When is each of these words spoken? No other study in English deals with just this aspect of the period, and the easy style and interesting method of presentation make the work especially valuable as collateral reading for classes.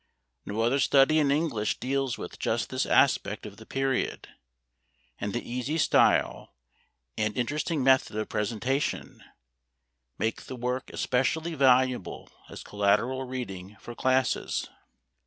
No 0.47 0.61
other 0.61 0.79
study 0.79 1.19
in 1.19 1.29
English 1.29 1.77
deals 1.77 2.17
with 2.17 2.39
just 2.39 2.71
this 2.71 2.87
aspect 2.87 3.45
of 3.45 3.57
the 3.57 3.67
period, 3.67 4.29
and 5.19 5.31
the 5.31 5.47
easy 5.47 5.77
style 5.77 6.55
and 7.19 7.37
interesting 7.37 7.83
method 7.83 8.15
of 8.15 8.27
presentation 8.27 9.23
make 10.17 10.45
the 10.45 10.55
work 10.55 10.89
especially 10.91 11.53
valuable 11.53 12.31
as 12.49 12.63
collateral 12.63 13.25
reading 13.25 13.75
for 13.79 13.93
classes. 13.93 14.71